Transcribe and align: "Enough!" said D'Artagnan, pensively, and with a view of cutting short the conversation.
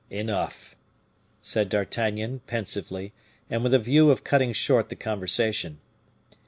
"Enough!" 0.09 0.75
said 1.43 1.69
D'Artagnan, 1.69 2.39
pensively, 2.47 3.13
and 3.51 3.61
with 3.61 3.71
a 3.75 3.77
view 3.77 4.09
of 4.09 4.23
cutting 4.23 4.51
short 4.51 4.89
the 4.89 4.95
conversation. 4.95 5.79